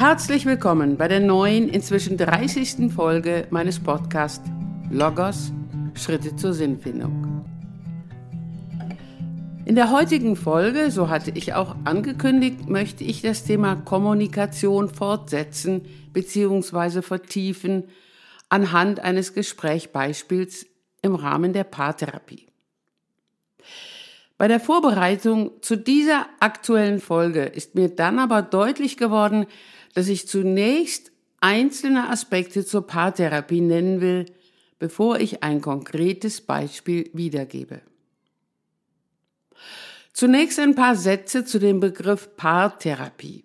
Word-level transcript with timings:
Herzlich 0.00 0.46
willkommen 0.46 0.96
bei 0.96 1.08
der 1.08 1.20
neuen, 1.20 1.68
inzwischen 1.68 2.16
30. 2.16 2.90
Folge 2.90 3.46
meines 3.50 3.78
Podcasts 3.78 4.48
Logos 4.90 5.52
Schritte 5.92 6.34
zur 6.36 6.54
Sinnfindung. 6.54 7.44
In 9.66 9.74
der 9.74 9.90
heutigen 9.90 10.36
Folge, 10.36 10.90
so 10.90 11.10
hatte 11.10 11.32
ich 11.34 11.52
auch 11.52 11.76
angekündigt, 11.84 12.66
möchte 12.66 13.04
ich 13.04 13.20
das 13.20 13.44
Thema 13.44 13.76
Kommunikation 13.76 14.88
fortsetzen 14.88 15.82
bzw. 16.14 17.02
vertiefen 17.02 17.84
anhand 18.48 19.00
eines 19.00 19.34
Gesprächbeispiels 19.34 20.64
im 21.02 21.14
Rahmen 21.14 21.52
der 21.52 21.64
Paartherapie. 21.64 22.49
Bei 24.40 24.48
der 24.48 24.58
Vorbereitung 24.58 25.50
zu 25.60 25.76
dieser 25.76 26.24
aktuellen 26.40 26.98
Folge 26.98 27.42
ist 27.42 27.74
mir 27.74 27.90
dann 27.90 28.18
aber 28.18 28.40
deutlich 28.40 28.96
geworden, 28.96 29.44
dass 29.92 30.08
ich 30.08 30.28
zunächst 30.28 31.12
einzelne 31.42 32.08
Aspekte 32.08 32.64
zur 32.64 32.86
Paartherapie 32.86 33.60
nennen 33.60 34.00
will, 34.00 34.24
bevor 34.78 35.20
ich 35.20 35.42
ein 35.42 35.60
konkretes 35.60 36.40
Beispiel 36.40 37.10
wiedergebe. 37.12 37.82
Zunächst 40.14 40.58
ein 40.58 40.74
paar 40.74 40.96
Sätze 40.96 41.44
zu 41.44 41.58
dem 41.58 41.78
Begriff 41.78 42.34
Paartherapie. 42.36 43.44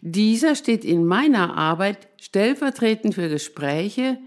Dieser 0.00 0.54
steht 0.54 0.84
in 0.84 1.06
meiner 1.06 1.56
Arbeit 1.56 2.06
stellvertretend 2.18 3.16
für 3.16 3.28
Gespräche, 3.28 4.18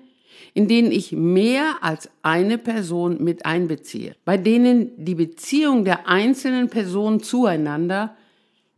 in 0.54 0.68
denen 0.68 0.92
ich 0.92 1.12
mehr 1.12 1.78
als 1.82 2.10
eine 2.22 2.58
Person 2.58 3.24
mit 3.24 3.46
einbeziehe, 3.46 4.16
bei 4.26 4.38
denen 4.38 4.92
die 5.04 5.16
Beziehung 5.16 5.86
der 5.86 6.08
einzelnen 6.08 6.70
Personen 6.70 7.22
zueinander 7.22 8.16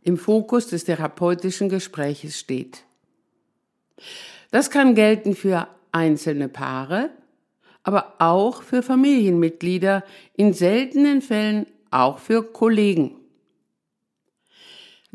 im 0.02 0.16
Fokus 0.16 0.68
des 0.68 0.84
therapeutischen 0.84 1.68
Gespräches 1.68 2.38
steht. 2.38 2.84
Das 4.50 4.70
kann 4.70 4.94
gelten 4.94 5.34
für 5.34 5.68
einzelne 5.92 6.48
Paare, 6.48 7.10
aber 7.82 8.14
auch 8.18 8.62
für 8.62 8.82
Familienmitglieder, 8.82 10.04
in 10.36 10.52
seltenen 10.52 11.22
Fällen 11.22 11.66
auch 11.90 12.18
für 12.18 12.42
Kollegen. 12.42 13.16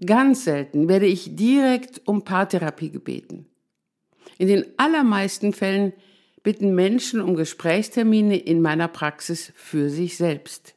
Ganz 0.05 0.45
selten 0.45 0.87
werde 0.87 1.07
ich 1.07 1.35
direkt 1.35 2.01
um 2.05 2.23
Paartherapie 2.23 2.89
gebeten. 2.89 3.45
In 4.37 4.47
den 4.47 4.65
allermeisten 4.77 5.51
Fällen 5.51 5.93
bitten 6.43 6.75
Menschen 6.75 7.21
um 7.21 7.35
Gesprächstermine 7.35 8.37
in 8.37 8.61
meiner 8.61 8.87
Praxis 8.87 9.51
für 9.55 9.89
sich 9.89 10.17
selbst. 10.17 10.75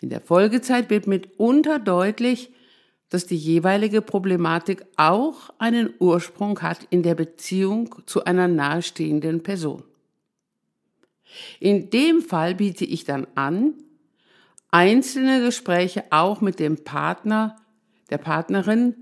In 0.00 0.10
der 0.10 0.20
Folgezeit 0.20 0.90
wird 0.90 1.06
mitunter 1.06 1.78
deutlich, 1.78 2.50
dass 3.08 3.26
die 3.26 3.36
jeweilige 3.36 4.02
Problematik 4.02 4.84
auch 4.96 5.50
einen 5.58 5.94
Ursprung 5.98 6.60
hat 6.60 6.86
in 6.90 7.02
der 7.02 7.14
Beziehung 7.14 7.94
zu 8.06 8.24
einer 8.24 8.48
nahestehenden 8.48 9.42
Person. 9.42 9.84
In 11.60 11.90
dem 11.90 12.22
Fall 12.22 12.54
biete 12.54 12.84
ich 12.84 13.04
dann 13.04 13.26
an, 13.34 13.74
einzelne 14.70 15.40
Gespräche 15.40 16.04
auch 16.10 16.40
mit 16.40 16.58
dem 16.58 16.82
Partner, 16.82 17.56
der 18.10 18.18
Partnerin 18.18 18.94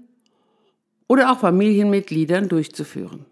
oder 1.07 1.33
auch 1.33 1.41
Familienmitgliedern 1.41 2.49
durchzuführen. 2.49 3.27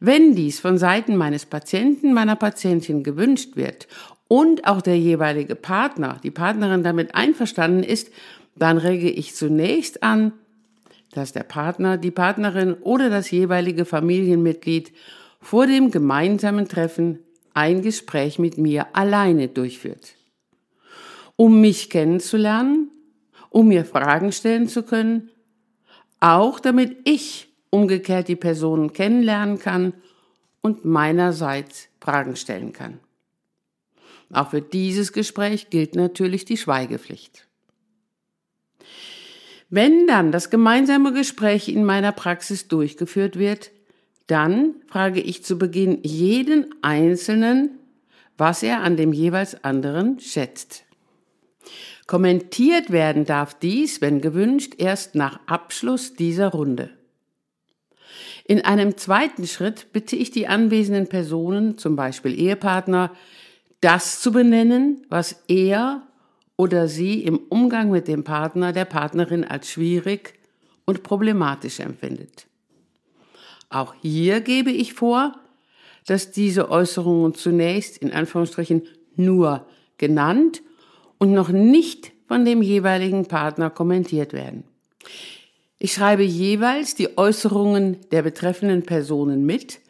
Wenn 0.00 0.34
dies 0.34 0.60
von 0.60 0.78
Seiten 0.78 1.16
meines 1.16 1.46
Patienten, 1.46 2.12
meiner 2.12 2.36
Patientin 2.36 3.02
gewünscht 3.02 3.56
wird 3.56 3.86
und 4.28 4.66
auch 4.66 4.82
der 4.82 4.98
jeweilige 4.98 5.54
Partner, 5.54 6.18
die 6.22 6.30
Partnerin 6.30 6.82
damit 6.82 7.14
einverstanden 7.14 7.82
ist, 7.82 8.10
dann 8.56 8.78
rege 8.78 9.10
ich 9.10 9.34
zunächst 9.34 10.02
an, 10.02 10.32
dass 11.12 11.32
der 11.32 11.42
Partner, 11.42 11.98
die 11.98 12.10
Partnerin 12.10 12.74
oder 12.74 13.10
das 13.10 13.30
jeweilige 13.30 13.84
Familienmitglied 13.84 14.92
vor 15.40 15.66
dem 15.66 15.90
gemeinsamen 15.90 16.68
Treffen 16.68 17.18
ein 17.54 17.82
Gespräch 17.82 18.38
mit 18.38 18.56
mir 18.58 18.96
alleine 18.96 19.48
durchführt. 19.48 20.14
Um 21.36 21.60
mich 21.60 21.90
kennenzulernen, 21.90 22.90
um 23.50 23.68
mir 23.68 23.84
Fragen 23.84 24.32
stellen 24.32 24.68
zu 24.68 24.82
können, 24.82 25.30
auch 26.20 26.60
damit 26.60 26.96
ich 27.04 27.51
umgekehrt 27.72 28.28
die 28.28 28.36
Personen 28.36 28.92
kennenlernen 28.92 29.58
kann 29.58 29.94
und 30.60 30.84
meinerseits 30.84 31.88
Fragen 32.00 32.36
stellen 32.36 32.72
kann. 32.72 33.00
Auch 34.30 34.50
für 34.50 34.60
dieses 34.60 35.12
Gespräch 35.12 35.70
gilt 35.70 35.96
natürlich 35.96 36.44
die 36.44 36.58
Schweigepflicht. 36.58 37.48
Wenn 39.70 40.06
dann 40.06 40.32
das 40.32 40.50
gemeinsame 40.50 41.14
Gespräch 41.14 41.68
in 41.68 41.84
meiner 41.84 42.12
Praxis 42.12 42.68
durchgeführt 42.68 43.38
wird, 43.38 43.70
dann 44.26 44.74
frage 44.86 45.20
ich 45.20 45.42
zu 45.42 45.58
Beginn 45.58 46.00
jeden 46.02 46.74
Einzelnen, 46.82 47.78
was 48.36 48.62
er 48.62 48.82
an 48.82 48.98
dem 48.98 49.14
jeweils 49.14 49.64
anderen 49.64 50.20
schätzt. 50.20 50.84
Kommentiert 52.06 52.90
werden 52.90 53.24
darf 53.24 53.54
dies, 53.58 54.02
wenn 54.02 54.20
gewünscht, 54.20 54.74
erst 54.76 55.14
nach 55.14 55.40
Abschluss 55.46 56.14
dieser 56.14 56.48
Runde. 56.48 56.90
In 58.52 58.66
einem 58.66 58.98
zweiten 58.98 59.46
Schritt 59.46 59.94
bitte 59.94 60.14
ich 60.14 60.30
die 60.30 60.46
anwesenden 60.46 61.06
Personen, 61.06 61.78
zum 61.78 61.96
Beispiel 61.96 62.38
Ehepartner, 62.38 63.10
das 63.80 64.20
zu 64.20 64.30
benennen, 64.30 65.06
was 65.08 65.42
er 65.48 66.02
oder 66.58 66.86
sie 66.86 67.24
im 67.24 67.38
Umgang 67.48 67.90
mit 67.90 68.08
dem 68.08 68.24
Partner, 68.24 68.74
der 68.74 68.84
Partnerin 68.84 69.44
als 69.44 69.70
schwierig 69.70 70.34
und 70.84 71.02
problematisch 71.02 71.80
empfindet. 71.80 72.46
Auch 73.70 73.94
hier 74.02 74.42
gebe 74.42 74.70
ich 74.70 74.92
vor, 74.92 75.34
dass 76.04 76.30
diese 76.30 76.70
Äußerungen 76.70 77.32
zunächst 77.32 77.96
in 77.96 78.12
Anführungsstrichen 78.12 78.82
nur 79.16 79.64
genannt 79.96 80.60
und 81.16 81.32
noch 81.32 81.48
nicht 81.48 82.12
von 82.28 82.44
dem 82.44 82.60
jeweiligen 82.60 83.24
Partner 83.24 83.70
kommentiert 83.70 84.34
werden. 84.34 84.64
Ich 85.84 85.94
schreibe 85.94 86.22
jeweils 86.22 86.94
die 86.94 87.18
Äußerungen 87.18 88.08
der 88.12 88.22
betreffenden 88.22 88.84
Personen 88.84 89.44
mit 89.44 89.80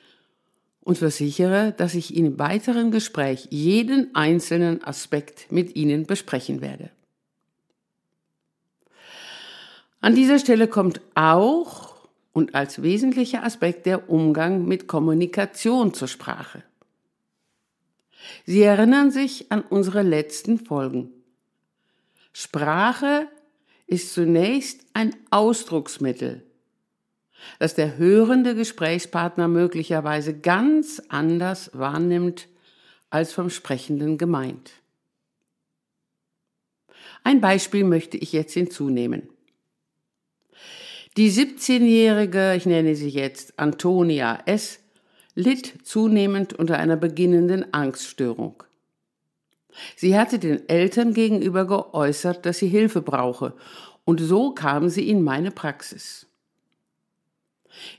und 0.81 0.97
versichere, 0.97 1.75
dass 1.77 1.93
ich 1.95 2.17
im 2.17 2.39
weiteren 2.39 2.91
Gespräch 2.91 3.49
jeden 3.51 4.15
einzelnen 4.15 4.83
Aspekt 4.83 5.53
mit 5.53 5.77
Ihnen 5.77 6.07
besprechen 6.07 6.63
werde. 6.63 6.89
An 10.01 10.15
dieser 10.15 10.39
Stelle 10.39 10.67
kommt 10.67 11.03
auch 11.15 12.09
und 12.33 12.55
als 12.55 12.81
wesentlicher 12.81 13.45
Aspekt 13.45 13.85
der 13.85 14.09
Umgang 14.09 14.65
mit 14.65 14.87
Kommunikation 14.89 15.93
zur 15.93 16.09
Sprache. 16.09 16.63
Sie 18.47 18.63
erinnern 18.63 19.11
sich 19.11 19.53
an 19.53 19.61
unsere 19.61 20.01
letzten 20.01 20.59
Folgen. 20.59 21.11
Sprache 22.33 23.29
ist 23.93 24.15
zunächst 24.15 24.87
ein 24.95 25.15
Ausdrucksmittel, 25.31 26.43
das 27.59 27.75
der 27.75 27.99
hörende 27.99 28.55
Gesprächspartner 28.55 29.49
möglicherweise 29.49 30.33
ganz 30.33 31.03
anders 31.09 31.71
wahrnimmt 31.75 32.49
als 33.11 33.35
vom 33.35 33.51
Sprechenden 33.51 34.17
gemeint. 34.17 34.73
Ein 37.23 37.43
Beispiel 37.43 37.85
möchte 37.85 38.17
ich 38.17 38.33
jetzt 38.33 38.55
hinzunehmen. 38.55 39.29
Die 41.19 41.31
17-jährige, 41.31 42.55
ich 42.57 42.65
nenne 42.65 42.97
sie 42.97 43.11
jetzt 43.11 43.59
Antonia 43.59 44.41
S., 44.47 44.81
litt 45.35 45.87
zunehmend 45.87 46.55
unter 46.55 46.79
einer 46.79 46.97
beginnenden 46.97 47.75
Angststörung. 47.75 48.63
Sie 49.97 50.19
hatte 50.19 50.39
den 50.39 50.69
Eltern 50.69 51.15
gegenüber 51.15 51.67
geäußert, 51.67 52.45
dass 52.47 52.59
sie 52.59 52.69
Hilfe 52.69 53.03
brauche, 53.03 53.55
und 54.05 54.21
so 54.21 54.53
kam 54.53 54.89
sie 54.89 55.09
in 55.09 55.23
meine 55.23 55.51
Praxis. 55.51 56.27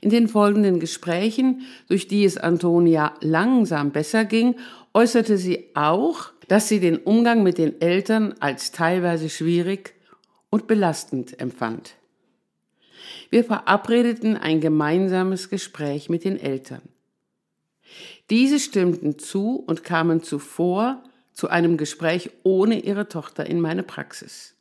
In 0.00 0.10
den 0.10 0.28
folgenden 0.28 0.78
Gesprächen, 0.80 1.62
durch 1.88 2.06
die 2.06 2.24
es 2.24 2.36
Antonia 2.36 3.14
langsam 3.20 3.90
besser 3.90 4.24
ging, 4.24 4.56
äußerte 4.92 5.36
sie 5.36 5.70
auch, 5.74 6.30
dass 6.48 6.68
sie 6.68 6.78
den 6.78 6.98
Umgang 6.98 7.42
mit 7.42 7.58
den 7.58 7.80
Eltern 7.80 8.34
als 8.40 8.70
teilweise 8.70 9.28
schwierig 9.28 9.94
und 10.50 10.66
belastend 10.66 11.40
empfand. 11.40 11.96
Wir 13.30 13.44
verabredeten 13.44 14.36
ein 14.36 14.60
gemeinsames 14.60 15.50
Gespräch 15.50 16.08
mit 16.08 16.24
den 16.24 16.38
Eltern. 16.38 16.82
Diese 18.30 18.60
stimmten 18.60 19.18
zu 19.18 19.56
und 19.66 19.84
kamen 19.84 20.22
zuvor 20.22 21.02
zu 21.34 21.48
einem 21.48 21.76
Gespräch 21.76 22.30
ohne 22.44 22.80
ihre 22.80 23.08
Tochter 23.08 23.44
in 23.44 23.60
meine 23.60 23.82
Praxis. 23.82 24.54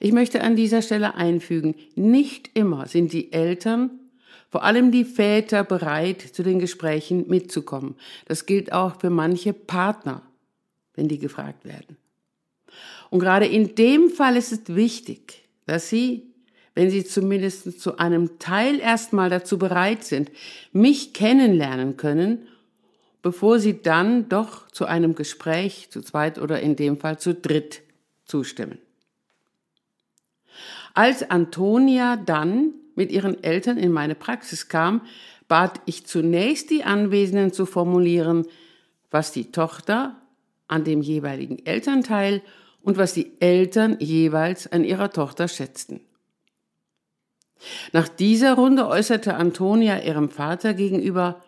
Ich 0.00 0.12
möchte 0.12 0.40
an 0.42 0.56
dieser 0.56 0.82
Stelle 0.82 1.14
einfügen, 1.14 1.76
nicht 1.94 2.50
immer 2.54 2.86
sind 2.86 3.12
die 3.12 3.32
Eltern, 3.32 3.90
vor 4.50 4.64
allem 4.64 4.90
die 4.90 5.04
Väter, 5.04 5.62
bereit, 5.62 6.20
zu 6.22 6.42
den 6.42 6.58
Gesprächen 6.58 7.28
mitzukommen. 7.28 7.94
Das 8.26 8.46
gilt 8.46 8.72
auch 8.72 9.00
für 9.00 9.10
manche 9.10 9.52
Partner, 9.52 10.22
wenn 10.94 11.06
die 11.06 11.20
gefragt 11.20 11.64
werden. 11.64 11.96
Und 13.10 13.20
gerade 13.20 13.46
in 13.46 13.74
dem 13.76 14.10
Fall 14.10 14.36
ist 14.36 14.50
es 14.50 14.74
wichtig, 14.74 15.48
dass 15.66 15.88
sie, 15.88 16.32
wenn 16.74 16.90
sie 16.90 17.04
zumindest 17.04 17.80
zu 17.80 17.98
einem 17.98 18.38
Teil 18.38 18.80
erstmal 18.80 19.30
dazu 19.30 19.58
bereit 19.58 20.02
sind, 20.02 20.30
mich 20.72 21.12
kennenlernen 21.12 21.96
können, 21.96 22.48
bevor 23.22 23.58
sie 23.58 23.82
dann 23.82 24.28
doch 24.28 24.68
zu 24.68 24.86
einem 24.86 25.14
Gespräch 25.14 25.90
zu 25.90 26.02
zweit 26.02 26.38
oder 26.38 26.60
in 26.60 26.76
dem 26.76 26.98
Fall 26.98 27.18
zu 27.18 27.34
dritt 27.34 27.82
zustimmen. 28.24 28.78
Als 30.94 31.30
Antonia 31.30 32.16
dann 32.16 32.74
mit 32.94 33.12
ihren 33.12 33.42
Eltern 33.42 33.78
in 33.78 33.92
meine 33.92 34.14
Praxis 34.14 34.68
kam, 34.68 35.02
bat 35.48 35.80
ich 35.86 36.06
zunächst 36.06 36.70
die 36.70 36.84
Anwesenden 36.84 37.52
zu 37.52 37.66
formulieren, 37.66 38.46
was 39.10 39.32
die 39.32 39.50
Tochter 39.50 40.16
an 40.68 40.84
dem 40.84 41.02
jeweiligen 41.02 41.64
Elternteil 41.66 42.42
und 42.82 42.96
was 42.96 43.14
die 43.14 43.32
Eltern 43.40 43.96
jeweils 43.98 44.70
an 44.70 44.84
ihrer 44.84 45.10
Tochter 45.10 45.48
schätzten. 45.48 46.00
Nach 47.92 48.08
dieser 48.08 48.54
Runde 48.54 48.86
äußerte 48.86 49.34
Antonia 49.34 50.02
ihrem 50.02 50.30
Vater 50.30 50.72
gegenüber 50.74 51.42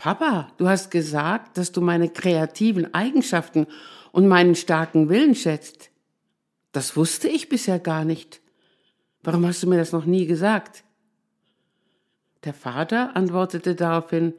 Papa, 0.00 0.50
du 0.56 0.66
hast 0.66 0.90
gesagt, 0.90 1.58
dass 1.58 1.72
du 1.72 1.82
meine 1.82 2.08
kreativen 2.08 2.94
Eigenschaften 2.94 3.66
und 4.12 4.28
meinen 4.28 4.54
starken 4.54 5.10
Willen 5.10 5.34
schätzt. 5.34 5.90
Das 6.72 6.96
wusste 6.96 7.28
ich 7.28 7.50
bisher 7.50 7.78
gar 7.78 8.06
nicht. 8.06 8.40
Warum 9.22 9.44
hast 9.44 9.62
du 9.62 9.66
mir 9.66 9.76
das 9.76 9.92
noch 9.92 10.06
nie 10.06 10.24
gesagt? 10.24 10.84
Der 12.44 12.54
Vater 12.54 13.14
antwortete 13.14 13.74
daraufhin, 13.74 14.32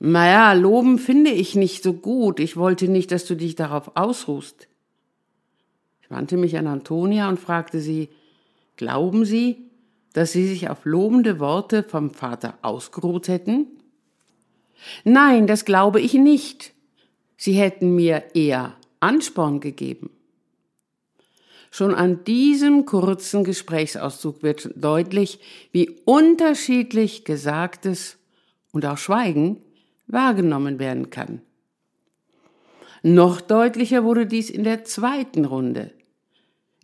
naja, 0.00 0.52
loben 0.54 0.98
finde 0.98 1.30
ich 1.30 1.54
nicht 1.54 1.84
so 1.84 1.92
gut. 1.92 2.40
Ich 2.40 2.56
wollte 2.56 2.88
nicht, 2.88 3.12
dass 3.12 3.24
du 3.24 3.36
dich 3.36 3.54
darauf 3.54 3.92
ausruhst. 3.94 4.66
Ich 6.02 6.10
wandte 6.10 6.36
mich 6.36 6.58
an 6.58 6.66
Antonia 6.66 7.28
und 7.28 7.38
fragte 7.38 7.78
sie, 7.78 8.08
glauben 8.74 9.24
Sie, 9.24 9.70
dass 10.12 10.32
Sie 10.32 10.48
sich 10.48 10.68
auf 10.68 10.84
lobende 10.84 11.38
Worte 11.38 11.84
vom 11.84 12.10
Vater 12.10 12.58
ausgeruht 12.62 13.28
hätten? 13.28 13.77
Nein, 15.04 15.46
das 15.46 15.64
glaube 15.64 16.00
ich 16.00 16.14
nicht. 16.14 16.74
Sie 17.36 17.52
hätten 17.52 17.94
mir 17.94 18.24
eher 18.34 18.76
Ansporn 19.00 19.60
gegeben. 19.60 20.10
Schon 21.70 21.94
an 21.94 22.24
diesem 22.24 22.86
kurzen 22.86 23.44
Gesprächsauszug 23.44 24.42
wird 24.42 24.70
deutlich, 24.74 25.38
wie 25.70 25.90
unterschiedlich 26.04 27.24
Gesagtes 27.24 28.16
und 28.72 28.86
auch 28.86 28.98
Schweigen 28.98 29.60
wahrgenommen 30.06 30.78
werden 30.78 31.10
kann. 31.10 31.42
Noch 33.02 33.40
deutlicher 33.40 34.02
wurde 34.02 34.26
dies 34.26 34.50
in 34.50 34.64
der 34.64 34.84
zweiten 34.84 35.44
Runde, 35.44 35.92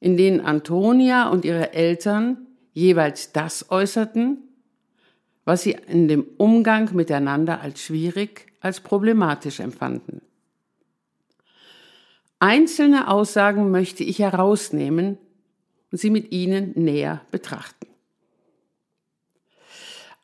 in 0.01 0.17
denen 0.17 0.41
Antonia 0.41 1.29
und 1.29 1.45
ihre 1.45 1.73
Eltern 1.73 2.47
jeweils 2.73 3.33
das 3.33 3.71
äußerten, 3.71 4.39
was 5.45 5.63
sie 5.63 5.77
in 5.89 6.09
dem 6.09 6.27
Umgang 6.39 6.95
miteinander 6.95 7.61
als 7.61 7.83
schwierig, 7.83 8.47
als 8.61 8.81
problematisch 8.81 9.61
empfanden. 9.61 10.23
Einzelne 12.39 13.09
Aussagen 13.09 13.71
möchte 13.71 14.05
ich 14.05 14.19
herausnehmen 14.19 15.19
und 15.91 15.99
sie 15.99 16.11
mit 16.11 16.33
Ihnen 16.33 16.73
näher 16.75 17.23
betrachten. 17.31 17.87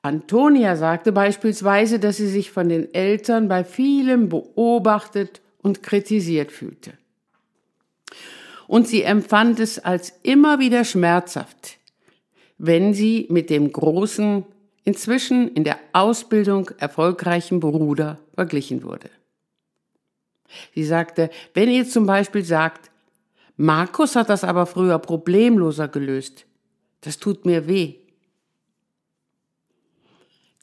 Antonia 0.03 0.77
sagte 0.77 1.13
beispielsweise, 1.13 1.99
dass 1.99 2.17
sie 2.17 2.27
sich 2.27 2.51
von 2.51 2.69
den 2.69 2.93
Eltern 2.95 3.49
bei 3.49 3.65
vielem 3.65 4.31
beobachtet 4.31 5.43
und 5.63 5.83
kritisiert 5.83 6.53
fühlte. 6.53 6.95
Und 8.67 8.89
sie 8.89 9.03
empfand 9.03 9.61
es 9.61 9.79
als 9.79 10.13
immer 10.23 10.59
wieder 10.59 10.85
schmerzhaft, 10.85 11.79
wenn 12.57 12.95
sie 12.95 13.27
mit 13.29 13.51
dem 13.51 13.73
großen, 13.73 14.45
inzwischen 14.85 15.49
in 15.49 15.65
der 15.65 15.79
Ausbildung 15.93 16.71
erfolgreichen 16.79 17.61
Bruder 17.61 18.19
verglichen 18.35 18.82
wurde. 18.82 19.11
Sie 20.75 20.85
sagte, 20.85 21.31
wenn 21.55 21.69
ihr 21.69 21.87
zum 21.88 22.06
Beispiel 22.06 22.44
sagt, 22.44 22.91
Markus 23.56 24.17
hat 24.17 24.31
das 24.31 24.43
aber 24.43 24.67
früher 24.67 24.99
problemloser 24.99 25.88
gelöst, 25.88 26.47
das 27.03 27.19
tut 27.19 27.44
mir 27.44 27.69
weh. 27.69 27.97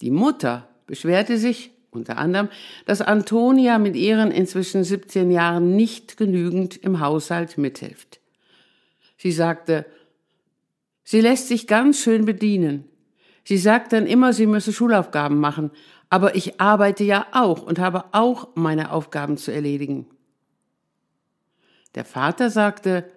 Die 0.02 0.12
Mutter 0.12 0.68
beschwerte 0.86 1.38
sich 1.38 1.72
unter 1.92 2.18
anderem, 2.18 2.50
dass 2.86 3.02
Antonia 3.02 3.78
mit 3.78 3.96
ihren 3.96 4.32
inzwischen 4.32 4.84
17 4.84 5.32
Jahren 5.32 5.76
nicht 5.76 6.18
genügend 6.18 6.78
im 6.78 7.00
Haushalt 7.00 7.58
mithilft. 7.58 8.20
Sie 9.18 9.32
sagte, 9.32 9.86
sie 11.04 11.22
lässt 11.22 11.48
sich 11.48 11.66
ganz 11.68 12.00
schön 12.00 12.26
bedienen. 12.26 12.86
Sie 13.48 13.58
sagt 13.58 13.94
dann 13.94 14.08
immer, 14.08 14.34
sie 14.34 14.46
müsse 14.46 14.74
Schulaufgaben 14.74 15.40
machen, 15.40 15.72
aber 16.10 16.36
ich 16.36 16.60
arbeite 16.60 17.06
ja 17.06 17.28
auch 17.32 17.62
und 17.62 17.80
habe 17.80 18.04
auch 18.12 18.50
meine 18.56 18.92
Aufgaben 18.92 19.38
zu 19.38 19.52
erledigen. 19.52 20.06
Der 21.96 22.04
Vater 22.04 22.50
sagte, 22.50 23.10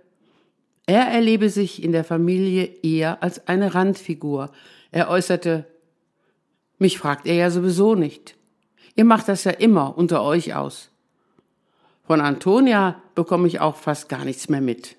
er 0.87 1.09
erlebe 1.09 1.51
sich 1.51 1.83
in 1.83 1.91
der 1.91 2.05
Familie 2.05 2.67
eher 2.85 3.25
als 3.25 3.49
eine 3.49 3.75
Randfigur. 3.75 4.53
Er 4.93 5.11
äußerte, 5.11 5.67
mich 6.79 6.97
fragt 6.97 7.27
er 7.27 7.35
ja 7.35 7.51
sowieso 7.51 7.97
nicht. 7.97 8.37
Ihr 8.95 9.07
macht 9.07 9.27
das 9.27 9.43
ja 9.43 9.51
immer 9.51 9.99
unter 9.99 10.23
euch 10.23 10.55
aus. 10.55 10.93
Von 12.05 12.21
Antonia 12.21 13.03
bekomme 13.17 13.49
ich 13.49 13.59
auch 13.59 13.75
fast 13.75 14.09
gar 14.09 14.25
nichts 14.25 14.49
mehr 14.49 14.61
mit. 14.61 14.97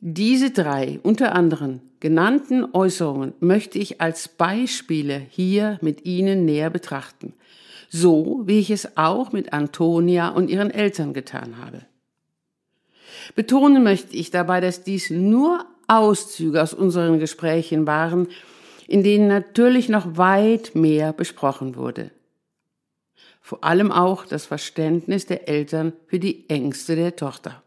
Diese 0.00 0.50
drei 0.50 1.00
unter 1.02 1.34
anderem 1.34 1.80
genannten 2.00 2.66
Äußerungen 2.74 3.32
möchte 3.40 3.78
ich 3.78 4.00
als 4.00 4.28
Beispiele 4.28 5.18
hier 5.30 5.78
mit 5.80 6.04
Ihnen 6.04 6.44
näher 6.44 6.68
betrachten, 6.68 7.32
so 7.88 8.42
wie 8.44 8.58
ich 8.58 8.70
es 8.70 8.98
auch 8.98 9.32
mit 9.32 9.54
Antonia 9.54 10.28
und 10.28 10.50
ihren 10.50 10.70
Eltern 10.70 11.14
getan 11.14 11.56
habe. 11.58 11.86
Betonen 13.34 13.82
möchte 13.82 14.14
ich 14.16 14.30
dabei, 14.30 14.60
dass 14.60 14.82
dies 14.82 15.08
nur 15.08 15.64
Auszüge 15.88 16.62
aus 16.62 16.74
unseren 16.74 17.18
Gesprächen 17.18 17.86
waren, 17.86 18.28
in 18.86 19.02
denen 19.02 19.28
natürlich 19.28 19.88
noch 19.88 20.16
weit 20.18 20.74
mehr 20.74 21.12
besprochen 21.14 21.74
wurde. 21.74 22.10
Vor 23.40 23.64
allem 23.64 23.92
auch 23.92 24.26
das 24.26 24.44
Verständnis 24.44 25.24
der 25.24 25.48
Eltern 25.48 25.92
für 26.06 26.18
die 26.18 26.48
Ängste 26.50 26.96
der 26.96 27.16
Tochter. 27.16 27.62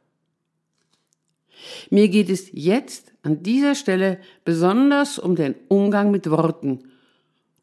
Mir 1.90 2.08
geht 2.10 2.30
es 2.30 2.50
jetzt 2.54 3.12
an 3.24 3.44
dieser 3.44 3.76
Stelle 3.76 4.20
besonders 4.46 5.20
um 5.20 5.36
den 5.36 5.56
Umgang 5.68 6.12
mit 6.12 6.30
Worten, 6.30 6.80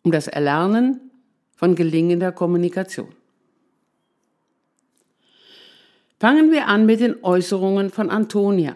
um 0.02 0.12
das 0.12 0.28
Erlernen 0.28 1.10
von 1.56 1.74
gelingender 1.74 2.32
Kommunikation. 2.32 3.08
Fangen 6.18 6.50
wir 6.50 6.66
an 6.66 6.86
mit 6.86 7.00
den 7.00 7.22
Äußerungen 7.22 7.90
von 7.90 8.10
Antonia. 8.10 8.74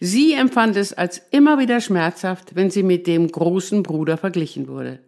Sie 0.00 0.32
empfand 0.32 0.76
es 0.76 0.92
als 0.92 1.20
immer 1.30 1.58
wieder 1.58 1.80
schmerzhaft, 1.80 2.54
wenn 2.54 2.70
sie 2.70 2.82
mit 2.82 3.06
dem 3.06 3.30
großen 3.30 3.82
Bruder 3.82 4.16
verglichen 4.16 4.68
wurde. 4.68 5.00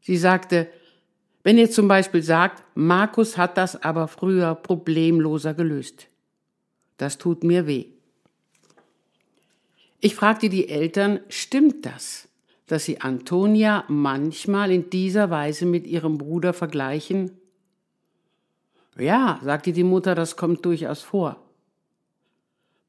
Sie 0.00 0.16
sagte, 0.16 0.68
wenn 1.44 1.58
ihr 1.58 1.70
zum 1.70 1.88
Beispiel 1.88 2.22
sagt, 2.22 2.64
Markus 2.74 3.36
hat 3.36 3.56
das 3.56 3.82
aber 3.82 4.08
früher 4.08 4.54
problemloser 4.54 5.54
gelöst. 5.54 6.08
Das 6.98 7.16
tut 7.16 7.42
mir 7.42 7.66
weh. 7.66 7.86
Ich 10.00 10.14
fragte 10.14 10.48
die 10.48 10.68
Eltern, 10.68 11.20
stimmt 11.28 11.86
das, 11.86 12.28
dass 12.66 12.84
sie 12.84 13.00
Antonia 13.00 13.84
manchmal 13.88 14.70
in 14.70 14.90
dieser 14.90 15.30
Weise 15.30 15.66
mit 15.66 15.86
ihrem 15.86 16.18
Bruder 16.18 16.52
vergleichen? 16.52 17.32
Ja, 18.96 19.40
sagte 19.42 19.72
die 19.72 19.84
Mutter, 19.84 20.14
das 20.14 20.36
kommt 20.36 20.64
durchaus 20.64 21.02
vor. 21.02 21.42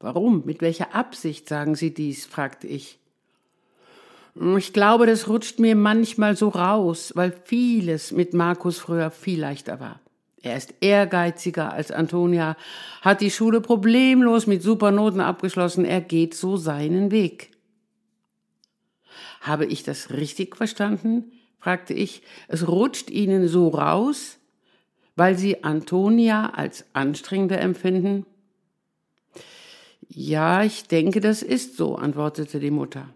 Warum? 0.00 0.44
Mit 0.44 0.60
welcher 0.60 0.94
Absicht 0.94 1.48
sagen 1.48 1.74
Sie 1.74 1.92
dies? 1.92 2.26
fragte 2.26 2.66
ich. 2.66 2.98
Ich 4.56 4.72
glaube, 4.72 5.06
das 5.06 5.28
rutscht 5.28 5.58
mir 5.58 5.74
manchmal 5.74 6.36
so 6.36 6.48
raus, 6.48 7.12
weil 7.16 7.32
vieles 7.44 8.12
mit 8.12 8.32
Markus 8.32 8.78
früher 8.78 9.10
viel 9.10 9.40
leichter 9.40 9.80
war. 9.80 10.00
Er 10.42 10.56
ist 10.56 10.74
ehrgeiziger 10.80 11.72
als 11.72 11.90
Antonia, 11.90 12.56
hat 13.02 13.20
die 13.20 13.30
Schule 13.30 13.60
problemlos 13.60 14.46
mit 14.46 14.62
Supernoten 14.62 15.20
abgeschlossen, 15.20 15.84
er 15.84 16.00
geht 16.00 16.34
so 16.34 16.56
seinen 16.56 17.10
Weg. 17.10 17.50
Habe 19.40 19.66
ich 19.66 19.82
das 19.82 20.10
richtig 20.10 20.56
verstanden? 20.56 21.32
fragte 21.58 21.92
ich. 21.92 22.22
Es 22.48 22.66
rutscht 22.66 23.10
Ihnen 23.10 23.48
so 23.48 23.68
raus, 23.68 24.38
weil 25.14 25.36
Sie 25.36 25.62
Antonia 25.62 26.50
als 26.54 26.86
anstrengender 26.94 27.60
empfinden? 27.60 28.24
Ja, 30.08 30.62
ich 30.62 30.88
denke, 30.88 31.20
das 31.20 31.42
ist 31.42 31.76
so, 31.76 31.96
antwortete 31.96 32.60
die 32.60 32.70
Mutter. 32.70 33.10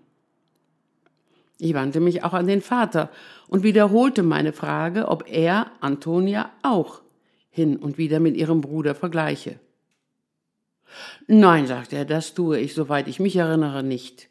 Ich 1.58 1.72
wandte 1.72 2.00
mich 2.00 2.22
auch 2.22 2.34
an 2.34 2.46
den 2.46 2.60
Vater 2.60 3.10
und 3.48 3.62
wiederholte 3.62 4.22
meine 4.22 4.52
Frage, 4.52 5.08
ob 5.08 5.28
er 5.28 5.70
Antonia 5.80 6.50
auch 6.62 7.03
hin 7.54 7.76
und 7.76 7.98
wieder 7.98 8.18
mit 8.18 8.36
ihrem 8.36 8.60
Bruder 8.60 8.96
vergleiche. 8.96 9.60
Nein, 11.28 11.68
sagte 11.68 11.94
er, 11.94 12.04
das 12.04 12.34
tue 12.34 12.58
ich, 12.58 12.74
soweit 12.74 13.06
ich 13.06 13.20
mich 13.20 13.36
erinnere, 13.36 13.84
nicht. 13.84 14.28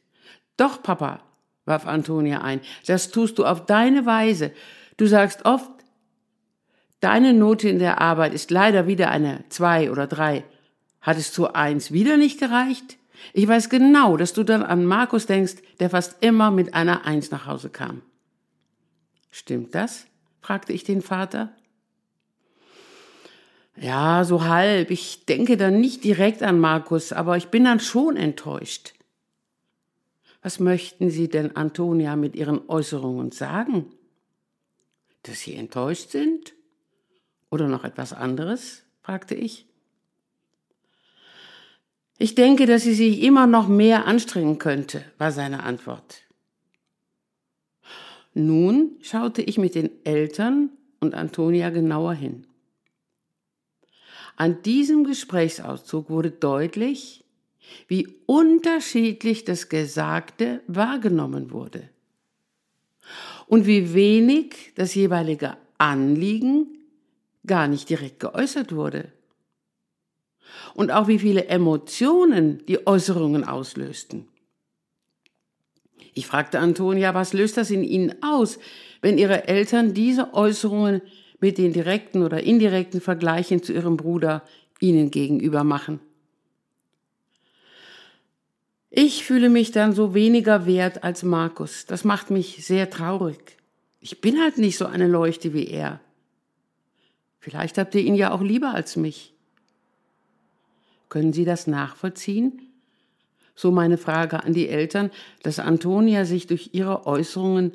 Doch, 0.58 0.84
Papa, 0.84 1.22
warf 1.64 1.88
Antonia 1.88 2.42
ein, 2.42 2.60
das 2.86 3.12
tust 3.12 3.40
du 3.40 3.46
auf 3.46 3.66
deine 3.66 4.06
Weise. 4.06 4.52
Du 4.98 5.06
sagst 5.06 5.46
oft, 5.46 5.72
deine 7.00 7.34
Note 7.34 7.70
in 7.70 7.80
der 7.80 8.02
Arbeit 8.02 8.34
ist 8.34 8.52
leider 8.52 8.88
wieder 8.88 9.10
eine 9.10 9.46
zwei 9.48 9.90
oder 9.90 10.06
drei. 10.06 10.44
Hat 11.00 11.18
es 11.18 11.32
zu 11.32 11.54
eins 11.54 11.94
wieder 11.94 12.18
nicht 12.18 12.42
gereicht? 12.42 12.98
Ich 13.32 13.48
weiß 13.48 13.70
genau, 13.70 14.18
dass 14.18 14.34
du 14.34 14.44
dann 14.44 14.64
an 14.64 14.86
Markus 14.86 15.28
denkst, 15.28 15.56
der 15.80 15.90
fast 15.90 16.22
immer 16.22 16.52
mit 16.52 16.74
einer 16.74 17.06
Eins 17.06 17.32
nach 17.32 17.46
Hause 17.46 17.70
kam. 17.70 18.02
Stimmt 19.32 19.74
das? 19.76 20.08
fragte 20.42 20.74
ich 20.74 20.84
den 20.84 21.02
Vater. 21.02 21.56
Ja, 23.76 24.24
so 24.24 24.44
halb. 24.46 24.92
Ich 24.92 25.26
denke 25.26 25.58
dann 25.58 25.80
nicht 25.80 26.04
direkt 26.04 26.44
an 26.44 26.60
Markus, 26.60 27.12
aber 27.12 27.38
ich 27.38 27.48
bin 27.48 27.64
dann 27.64 27.80
schon 27.80 28.18
enttäuscht. 28.18 28.94
Was 30.42 30.60
möchten 30.60 31.10
Sie 31.10 31.30
denn, 31.30 31.56
Antonia, 31.56 32.16
mit 32.16 32.36
Ihren 32.36 32.70
Äußerungen 32.70 33.32
sagen? 33.32 33.86
Dass 35.24 35.40
Sie 35.40 35.56
enttäuscht 35.56 36.10
sind? 36.10 36.54
Oder 37.50 37.68
noch 37.68 37.84
etwas 37.84 38.14
anderes? 38.14 38.84
fragte 39.02 39.36
ich. 39.36 39.66
Ich 42.18 42.36
denke, 42.36 42.66
dass 42.66 42.84
sie 42.84 42.94
sich 42.94 43.22
immer 43.22 43.48
noch 43.48 43.68
mehr 43.68 44.06
anstrengen 44.06 44.60
könnte, 44.60 45.04
war 45.18 45.32
seine 45.32 45.64
Antwort. 45.64 46.22
Nun 48.34 48.98
schaute 49.02 49.42
ich 49.42 49.58
mit 49.58 49.76
den 49.76 49.90
Eltern 50.06 50.70
und 51.00 51.16
Antonia 51.16 51.70
genauer 51.70 52.14
hin. 52.14 52.48
An 54.36 54.62
diesem 54.64 55.04
Gesprächsauszug 55.04 56.10
wurde 56.10 56.32
deutlich, 56.32 57.24
wie 57.88 58.08
unterschiedlich 58.26 59.46
das 59.46 59.70
Gesagte 59.70 60.62
wahrgenommen 60.68 61.52
wurde 61.52 61.90
und 63.48 63.66
wie 63.66 63.94
wenig 63.94 64.74
das 64.76 64.96
jeweilige 64.96 65.58
Anliegen 65.78 66.68
gar 67.46 67.68
nicht 67.68 67.90
direkt 67.90 68.20
geäußert 68.20 68.74
wurde 68.74 69.12
und 70.74 70.92
auch 70.92 71.08
wie 71.08 71.20
viele 71.20 71.46
Emotionen 71.46 72.66
die 72.66 72.86
Äußerungen 72.88 73.44
auslösten. 73.44 74.28
Ich 76.14 76.28
fragte 76.28 76.60
Antonia, 76.60 77.14
was 77.14 77.34
löst 77.34 77.58
das 77.58 77.72
in 77.72 77.84
Ihnen 77.84 78.22
aus, 78.22 78.60
wenn 79.02 79.18
Ihre 79.18 79.48
Eltern 79.48 79.94
diese 79.94 80.34
Äußerungen 80.34 81.02
mit 81.44 81.58
den 81.58 81.74
direkten 81.74 82.22
oder 82.22 82.42
indirekten 82.42 83.02
Vergleichen 83.02 83.62
zu 83.62 83.74
Ihrem 83.74 83.98
Bruder 83.98 84.44
Ihnen 84.80 85.12
gegenüber 85.12 85.66
machen? 85.66 86.00
Ich 88.90 89.26
fühle 89.26 89.50
mich 89.50 89.72
dann 89.72 89.92
so 89.92 90.14
weniger 90.14 90.66
wert 90.66 91.04
als 91.04 91.22
Markus. 91.24 91.86
Das 91.86 92.06
macht 92.06 92.32
mich 92.32 92.66
sehr 92.66 92.90
traurig. 92.90 93.58
Ich 94.00 94.22
bin 94.22 94.40
halt 94.40 94.58
nicht 94.58 94.78
so 94.78 94.86
eine 94.86 95.06
Leuchte 95.06 95.54
wie 95.54 95.68
er. 95.68 96.00
Vielleicht 97.42 97.78
habt 97.78 97.94
ihr 97.94 98.02
ihn 98.02 98.16
ja 98.16 98.32
auch 98.32 98.42
lieber 98.42 98.74
als 98.74 98.96
mich. 98.96 99.34
Können 101.10 101.34
Sie 101.34 101.44
das 101.44 101.68
nachvollziehen? 101.68 102.62
So 103.54 103.70
meine 103.70 103.98
Frage 103.98 104.46
an 104.46 104.54
die 104.54 104.70
Eltern, 104.70 105.12
dass 105.42 105.60
Antonia 105.60 106.24
sich 106.24 106.48
durch 106.48 106.70
ihre 106.72 107.06
Äußerungen 107.06 107.74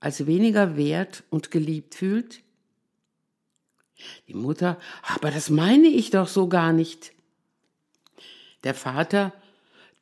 als 0.00 0.26
weniger 0.26 0.76
wert 0.76 1.22
und 1.30 1.52
geliebt 1.52 1.94
fühlt? 1.94 2.42
Die 4.28 4.34
Mutter, 4.34 4.78
aber 5.02 5.30
das 5.30 5.50
meine 5.50 5.88
ich 5.88 6.10
doch 6.10 6.28
so 6.28 6.48
gar 6.48 6.72
nicht. 6.72 7.12
Der 8.64 8.74
Vater, 8.74 9.32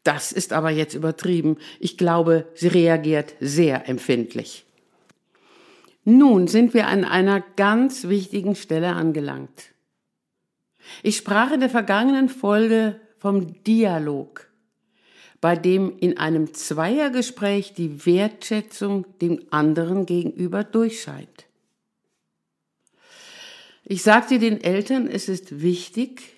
das 0.03 0.33
ist 0.33 0.53
aber 0.53 0.71
jetzt 0.71 0.95
übertrieben. 0.95 1.57
Ich 1.81 1.97
glaube, 1.97 2.47
sie 2.55 2.69
reagiert 2.69 3.35
sehr 3.41 3.89
empfindlich. 3.89 4.65
Nun 6.05 6.47
sind 6.47 6.75
wir 6.75 6.87
an 6.87 7.05
einer 7.05 7.41
ganz 7.57 8.09
wichtigen 8.09 8.55
Stelle 8.55 8.93
angelangt. 8.93 9.73
Ich 11.03 11.17
sprach 11.17 11.51
in 11.53 11.61
der 11.61 11.71
vergangenen 11.71 12.29
Folge 12.29 13.01
vom 13.19 13.63
Dialog 13.65 14.47
bei 15.41 15.57
dem 15.57 15.97
in 15.99 16.19
einem 16.19 16.55
Zweiergespräch 16.55 17.75
die 17.75 18.07
Wertschätzung 18.07 19.07
dem 19.21 19.41
anderen 19.51 20.07
gegenüber 20.07 20.65
durchscheint. 20.65 21.46
Ich 23.89 24.03
sagte 24.03 24.41
den 24.41 24.61
Eltern, 24.61 25.07
es 25.07 25.29
ist 25.29 25.63
wichtig, 25.63 26.35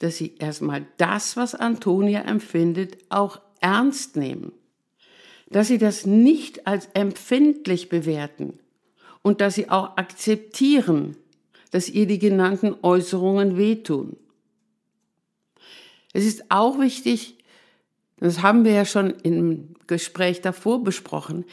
dass 0.00 0.18
sie 0.18 0.34
erstmal 0.38 0.86
das, 0.98 1.34
was 1.34 1.54
Antonia 1.54 2.20
empfindet, 2.20 2.98
auch 3.08 3.40
ernst 3.60 4.16
nehmen, 4.16 4.52
dass 5.48 5.68
sie 5.68 5.78
das 5.78 6.04
nicht 6.04 6.66
als 6.66 6.90
empfindlich 6.92 7.88
bewerten 7.88 8.58
und 9.22 9.40
dass 9.40 9.54
sie 9.54 9.70
auch 9.70 9.96
akzeptieren, 9.96 11.16
dass 11.70 11.88
ihr 11.88 12.06
die 12.06 12.18
genannten 12.18 12.76
Äußerungen 12.82 13.56
wehtun. 13.56 14.18
Es 16.12 16.26
ist 16.26 16.50
auch 16.50 16.78
wichtig, 16.78 17.38
das 18.18 18.42
haben 18.42 18.66
wir 18.66 18.72
ja 18.72 18.84
schon 18.84 19.14
im 19.22 19.74
Gespräch 19.86 20.42
davor 20.42 20.84
besprochen, 20.84 21.46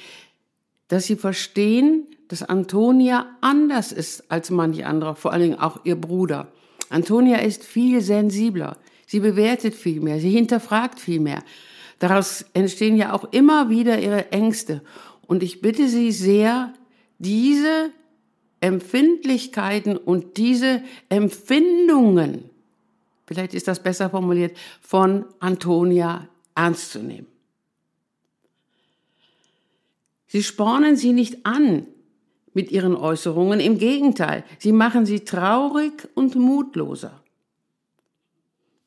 dass 0.90 1.06
sie 1.06 1.16
verstehen, 1.16 2.06
dass 2.27 2.44
Antonia 2.44 3.27
anders 3.41 3.91
ist 3.91 4.32
als 4.32 4.50
manch 4.50 4.86
anderer, 4.86 5.15
vor 5.15 5.32
allen 5.32 5.41
Dingen 5.41 5.60
auch 5.60 5.79
ihr 5.84 6.00
Bruder. 6.00 6.51
Antonia 6.89 7.38
ist 7.38 7.63
viel 7.63 8.01
sensibler. 8.01 8.77
Sie 9.05 9.20
bewertet 9.20 9.75
viel 9.75 10.01
mehr. 10.01 10.20
Sie 10.20 10.32
hinterfragt 10.32 11.00
viel 11.00 11.20
mehr. 11.20 11.44
Daraus 12.00 12.46
entstehen 12.53 12.98
ja 12.98 13.13
auch 13.13 13.32
immer 13.32 13.70
wieder 13.70 14.00
ihre 14.00 14.32
Ängste. 14.32 14.82
Und 15.27 15.44
ich 15.44 15.62
bitte 15.62 15.88
Sie 15.88 16.12
sehr, 16.12 16.74
diese 17.17 17.91
Empfindlichkeiten 18.60 19.98
und 19.98 20.38
diese 20.38 20.82
Empfindungen, 21.10 22.50
vielleicht 23.25 23.53
ist 23.53 23.67
das 23.67 23.82
besser 23.82 24.10
formuliert, 24.10 24.58
von 24.82 25.25
Antonia 25.39 26.27
ernst 26.55 26.91
zu 26.91 27.00
nehmen. 27.00 27.27
Sie 30.27 30.44
spornen 30.44 30.98
sie 30.98 31.13
nicht 31.13 31.46
an 31.46 31.88
mit 32.56 32.72
ihren 32.72 32.96
Äußerungen, 32.96 33.60
im 33.60 33.78
Gegenteil, 33.78 34.46
sie 34.58 34.72
machen 34.72 35.06
sie 35.06 35.20
traurig 35.20 36.08
und 36.16 36.36
mutloser. 36.36 37.22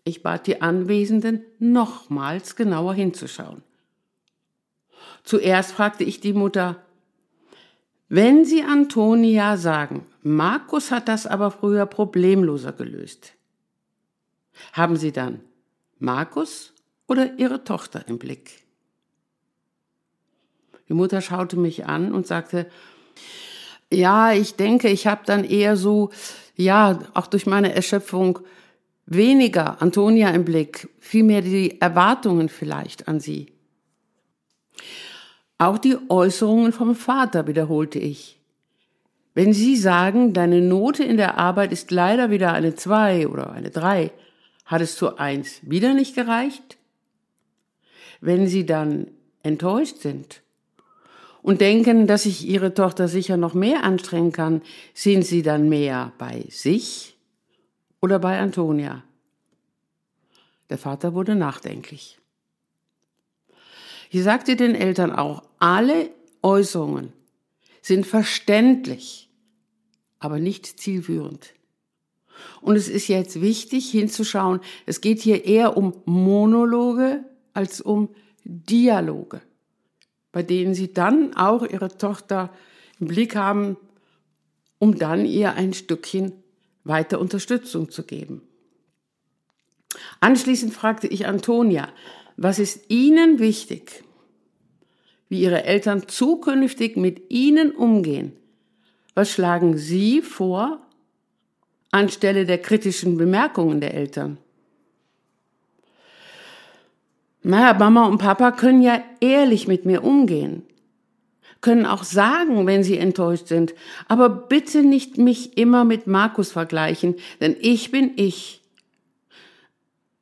Ich 0.05 0.23
bat 0.23 0.47
die 0.47 0.63
Anwesenden, 0.63 1.45
nochmals 1.59 2.57
genauer 2.57 2.95
hinzuschauen. 2.95 3.63
Zuerst 5.23 5.73
fragte 5.73 6.03
ich 6.03 6.19
die 6.19 6.33
Mutter, 6.33 6.83
wenn 8.09 8.47
Sie 8.47 8.63
Antonia 8.63 9.59
sagen, 9.59 10.07
Markus 10.23 10.91
hat 10.91 11.09
das 11.09 11.27
aber 11.27 11.51
früher 11.51 11.85
problemloser 11.85 12.73
gelöst, 12.73 13.35
haben 14.73 14.97
Sie 14.97 15.13
dann 15.13 15.41
Markus 15.99 16.73
oder 17.07 17.39
ihre 17.39 17.65
Tochter 17.65 18.09
im 18.09 18.19
Blick. 18.19 18.65
Die 20.89 20.95
Mutter 20.95 21.21
schaute 21.21 21.59
mich 21.59 21.85
an 21.85 22.15
und 22.15 22.27
sagte, 22.27 22.67
ja, 23.93 24.33
ich 24.33 24.57
denke, 24.57 24.89
ich 24.89 25.07
habe 25.07 25.23
dann 25.25 25.45
eher 25.45 25.77
so, 25.77 26.11
ja, 26.57 26.99
auch 27.15 27.27
durch 27.27 27.47
meine 27.47 27.75
Erschöpfung 27.75 28.41
weniger 29.07 29.81
Antonia 29.81 30.31
im 30.31 30.45
Blick, 30.45 30.89
vielmehr 31.01 31.41
die 31.41 31.81
Erwartungen 31.81 32.49
vielleicht 32.49 33.09
an 33.09 33.21
sie. 33.21 33.53
Auch 35.57 35.79
die 35.79 35.97
Äußerungen 36.09 36.73
vom 36.73 36.95
Vater 36.95 37.47
wiederholte 37.47 37.99
ich. 37.99 38.39
Wenn 39.35 39.53
Sie 39.53 39.77
sagen, 39.77 40.33
deine 40.33 40.61
Note 40.61 41.05
in 41.05 41.17
der 41.17 41.39
Arbeit 41.39 41.73
ist 41.73 41.91
leider 41.91 42.31
wieder 42.31 42.53
eine 42.53 42.75
zwei 42.75 43.29
oder 43.29 43.53
eine 43.53 43.71
drei, 43.71 44.11
hat 44.65 44.83
es 44.83 44.97
zu 44.97 45.17
eins 45.17 45.61
wieder 45.63 45.95
nicht 45.95 46.15
gereicht? 46.15 46.77
Wenn 48.21 48.47
sie 48.49 48.67
dann 48.67 49.09
enttäuscht 49.43 49.99
sind 49.99 50.43
und 51.43 51.61
denken, 51.61 52.07
dass 52.07 52.25
sich 52.25 52.47
ihre 52.47 52.75
Tochter 52.75 53.09
sicher 53.09 53.37
noch 53.37 53.55
mehr 53.55 53.85
anstrengen 53.85 54.33
kann, 54.33 54.63
sind 54.95 55.25
sie 55.25 55.43
dann 55.43 55.69
mehr 55.69 56.13
bei 56.19 56.45
sich 56.51 57.17
oder 58.01 58.19
bei 58.19 58.39
Antonia? 58.39 59.03
Der 60.71 60.79
Vater 60.79 61.15
wurde 61.15 61.35
nachdenklich. 61.35 62.19
Ich 64.11 64.23
sagte 64.23 64.57
den 64.57 64.75
Eltern 64.75 65.13
auch, 65.13 65.43
alle 65.59 66.11
Äußerungen 66.43 67.13
sind 67.83 68.07
verständlich, 68.07 69.29
aber 70.19 70.39
nicht 70.39 70.81
zielführend. 70.81 71.55
Und 72.61 72.77
es 72.77 72.89
ist 72.89 73.09
jetzt 73.09 73.41
wichtig 73.41 73.91
hinzuschauen, 73.91 74.61
es 74.87 75.01
geht 75.01 75.21
hier 75.21 75.45
eher 75.45 75.77
um 75.77 75.95
Monologe 76.05 77.25
als 77.53 77.81
um 77.81 78.11
Dialoge, 78.45 79.41
bei 80.33 80.43
denen 80.43 80.75
sie 80.75 80.93
dann 80.93 81.37
auch 81.37 81.65
ihre 81.65 81.97
Tochter 81.97 82.51
im 83.01 83.09
Blick 83.09 83.37
haben, 83.37 83.77
um 84.79 84.99
dann 84.99 85.25
ihr 85.25 85.55
ein 85.55 85.73
Stückchen 85.73 86.33
weiter 86.85 87.21
Unterstützung 87.21 87.91
zu 87.91 88.05
geben. 88.05 88.43
Anschließend 90.21 90.73
fragte 90.73 91.07
ich 91.07 91.27
Antonia, 91.27 91.89
was 92.37 92.59
ist 92.59 92.89
Ihnen 92.89 93.39
wichtig? 93.39 94.05
Wie 95.29 95.41
Ihre 95.41 95.65
Eltern 95.65 96.09
zukünftig 96.09 96.97
mit 96.97 97.31
Ihnen 97.31 97.73
umgehen? 97.73 98.33
Was 99.15 99.31
schlagen 99.31 99.77
Sie 99.77 100.23
vor 100.23 100.81
anstelle 101.91 102.47
der 102.47 102.59
kritischen 102.59 103.17
Bemerkungen 103.17 103.81
der 103.81 103.95
Eltern? 103.95 104.39
Naja, 107.43 107.75
Mama 107.79 108.07
und 108.07 108.19
Papa 108.19 108.53
können 108.53 108.83
ja 108.83 109.03
ehrlich 109.21 109.69
mit 109.69 109.85
mir 109.85 110.03
umgehen, 110.05 110.63
können 111.61 111.87
auch 111.87 112.05
sagen, 112.05 112.67
wenn 112.67 112.83
sie 112.85 112.99
enttäuscht 112.99 113.47
sind, 113.47 113.75
aber 114.07 114.29
bitte 114.29 114.83
nicht 114.83 115.19
mich 115.19 115.57
immer 115.57 115.85
mit 115.85 116.07
Markus 116.07 116.53
vergleichen, 116.53 117.17
denn 117.41 117.57
ich 117.61 117.91
bin 117.91 118.13
ich. 118.17 118.63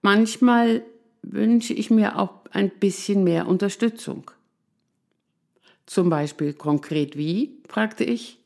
Manchmal 0.02 0.82
wünsche 1.22 1.72
ich 1.72 1.90
mir 1.90 2.18
auch 2.18 2.30
ein 2.52 2.70
bisschen 2.70 3.24
mehr 3.24 3.48
Unterstützung. 3.48 4.30
Zum 5.86 6.10
Beispiel 6.10 6.52
konkret 6.52 7.16
wie? 7.16 7.58
fragte 7.68 8.04
ich. 8.04 8.38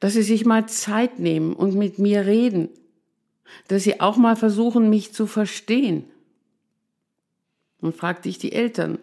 Dass 0.00 0.14
sie 0.14 0.22
sich 0.22 0.44
mal 0.44 0.68
Zeit 0.68 1.18
nehmen 1.18 1.54
und 1.54 1.74
mit 1.74 1.98
mir 1.98 2.26
reden, 2.26 2.68
dass 3.68 3.84
sie 3.84 4.00
auch 4.00 4.16
mal 4.16 4.36
versuchen, 4.36 4.90
mich 4.90 5.12
zu 5.12 5.26
verstehen. 5.26 6.04
Und 7.84 7.94
fragte 7.94 8.30
ich 8.30 8.38
die 8.38 8.52
Eltern. 8.52 8.98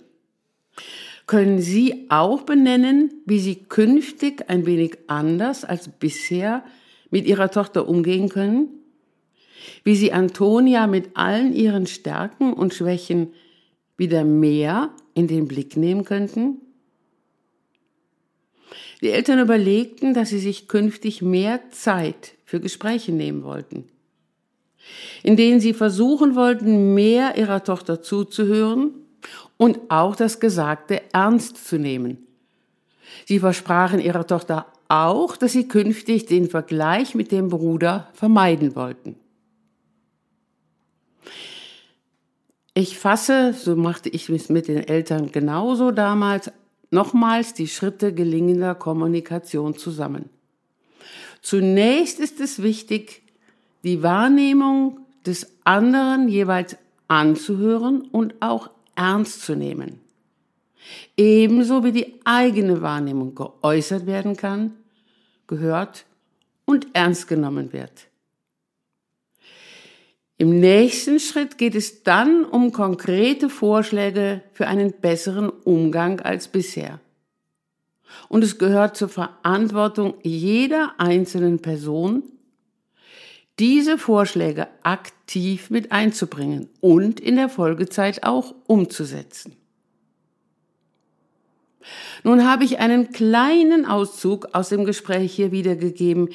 Können 1.28 1.62
Sie 1.62 2.08
auch 2.10 2.42
benennen, 2.42 3.14
wie 3.28 3.38
Sie 3.38 3.58
künftig 3.58 4.50
ein 4.50 4.66
wenig 4.66 4.98
anders 5.06 5.64
als 5.64 5.88
bisher 5.88 6.64
mit 7.12 7.28
Ihrer 7.28 7.52
Tochter 7.52 7.88
umgehen 7.88 8.28
können? 8.28 8.70
Wie 9.84 9.96
Sie 9.96 10.12
Antonia 10.14 10.88
mit 10.88 11.16
allen 11.16 11.54
ihren 11.54 11.86
Stärken 11.86 12.54
und 12.54 12.74
Schwächen 12.74 13.36
wieder 13.98 14.24
mehr 14.24 14.90
in 15.14 15.28
den 15.28 15.48
Blick 15.48 15.78
nehmen 15.78 16.04
könnten? 16.04 16.58
Die 19.02 19.10
Eltern 19.10 19.38
überlegten, 19.38 20.16
dass 20.16 20.30
sie 20.30 20.40
sich 20.40 20.68
künftig 20.68 21.22
mehr 21.22 21.70
Zeit 21.70 22.34
für 22.46 22.60
Gespräche 22.60 23.12
nehmen 23.12 23.44
wollten 23.44 23.86
in 25.24 25.36
denen 25.36 25.60
sie 25.60 25.74
versuchen 25.74 26.36
wollten, 26.36 26.94
mehr 26.94 27.38
ihrer 27.38 27.64
Tochter 27.64 28.02
zuzuhören 28.02 28.92
und 29.58 29.80
auch 29.90 30.16
das 30.16 30.40
Gesagte 30.40 31.02
ernst 31.14 31.68
zu 31.68 31.78
nehmen. 31.78 32.26
Sie 33.26 33.40
versprachen 33.40 34.00
ihrer 34.00 34.26
Tochter 34.26 34.66
auch, 34.88 35.38
dass 35.38 35.54
sie 35.54 35.68
künftig 35.68 36.26
den 36.26 36.50
Vergleich 36.50 37.16
mit 37.16 37.32
dem 37.32 37.50
Bruder 37.50 38.10
vermeiden 38.14 38.76
wollten. 38.76 39.16
Ich 42.74 42.98
fasse, 42.98 43.54
so 43.54 43.76
machte 43.76 44.10
ich 44.10 44.30
es 44.30 44.50
mit 44.50 44.68
den 44.68 44.88
Eltern 44.88 45.32
genauso 45.32 45.92
damals, 45.92 46.52
nochmals 46.90 47.54
die 47.54 47.68
Schritte 47.68 48.14
gelingender 48.14 48.76
Kommunikation 48.76 49.78
zusammen. 49.78 50.30
Zunächst 51.42 52.20
ist 52.20 52.40
es 52.40 52.62
wichtig, 52.62 53.24
die 53.84 54.04
Wahrnehmung 54.04 55.00
des 55.26 55.48
anderen 55.64 56.28
jeweils 56.28 56.78
anzuhören 57.08 58.02
und 58.02 58.36
auch 58.42 58.70
ernst 58.96 59.42
zu 59.42 59.56
nehmen. 59.56 60.00
Ebenso 61.18 61.84
wie 61.84 61.92
die 61.92 62.20
eigene 62.26 62.82
Wahrnehmung 62.82 63.36
geäußert 63.36 64.06
werden 64.06 64.36
kann, 64.36 64.74
gehört 65.48 66.06
und 66.66 66.88
ernst 66.94 67.28
genommen 67.28 67.74
wird. 67.74 68.08
Im 70.38 70.60
nächsten 70.60 71.20
Schritt 71.20 71.60
geht 71.60 71.76
es 71.76 72.02
dann 72.02 72.46
um 72.46 72.72
konkrete 72.72 73.48
Vorschläge 73.48 74.42
für 74.54 74.68
einen 74.68 74.92
besseren 74.92 75.50
Umgang 75.50 76.20
als 76.22 76.48
bisher. 76.48 77.00
Und 78.28 78.44
es 78.44 78.58
gehört 78.58 78.98
zur 78.98 79.10
Verantwortung 79.10 80.16
jeder 80.24 80.96
einzelnen 80.98 81.60
Person, 81.60 82.24
diese 83.62 84.00
Vorschläge 84.00 84.68
aktiv 84.82 85.70
mit 85.70 85.92
einzubringen 85.92 86.68
und 86.80 87.20
in 87.20 87.36
der 87.36 87.48
Folgezeit 87.48 88.24
auch 88.24 88.56
umzusetzen. 88.66 89.56
Nun 92.24 92.50
habe 92.50 92.64
ich 92.64 92.80
einen 92.80 93.12
kleinen 93.12 93.86
Auszug 93.86 94.48
aus 94.54 94.70
dem 94.70 94.84
Gespräch 94.84 95.36
hier 95.36 95.52
wiedergegeben, 95.52 96.30